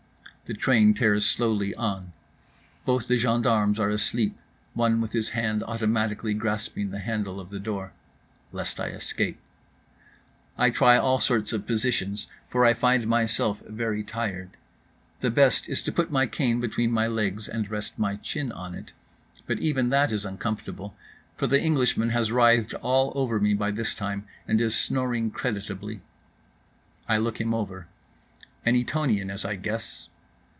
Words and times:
The 0.51 0.57
train 0.57 0.93
tears 0.93 1.25
slowly 1.25 1.73
on. 1.75 2.11
Both 2.83 3.07
the 3.07 3.17
gendarmes 3.17 3.79
are 3.79 3.87
asleep, 3.89 4.35
one 4.73 4.99
with 4.99 5.13
his 5.13 5.29
hand 5.29 5.63
automatically 5.63 6.33
grasping 6.33 6.89
the 6.91 6.99
handle 6.99 7.39
of 7.39 7.49
the 7.51 7.57
door. 7.59 7.93
Lest 8.51 8.77
I 8.77 8.87
escape. 8.87 9.37
I 10.57 10.69
try 10.69 10.97
all 10.97 11.19
sorts 11.21 11.53
of 11.53 11.65
positions, 11.65 12.27
for 12.49 12.65
I 12.65 12.73
find 12.73 13.07
myself 13.07 13.61
very 13.65 14.03
tired. 14.03 14.49
The 15.21 15.31
best 15.31 15.69
is 15.69 15.81
to 15.83 15.91
put 15.93 16.11
my 16.11 16.25
cane 16.25 16.59
between 16.59 16.91
my 16.91 17.07
legs 17.07 17.47
and 17.47 17.71
rest 17.71 17.97
my 17.97 18.17
chin 18.17 18.51
on 18.51 18.75
it; 18.75 18.91
but 19.47 19.59
even 19.59 19.87
that 19.91 20.11
is 20.11 20.25
uncomfortable, 20.25 20.93
for 21.37 21.47
the 21.47 21.61
Englishman 21.63 22.09
has 22.09 22.29
writhed 22.29 22.73
all 22.81 23.13
over 23.15 23.39
me 23.39 23.53
by 23.53 23.71
this 23.71 23.95
time 23.95 24.25
and 24.49 24.59
is 24.59 24.75
snoring 24.77 25.31
creditably. 25.31 26.01
I 27.07 27.19
look 27.19 27.39
him 27.39 27.53
over; 27.53 27.87
an 28.65 28.75
Etonian, 28.75 29.31
as 29.31 29.45
I 29.45 29.55
guess. 29.55 30.09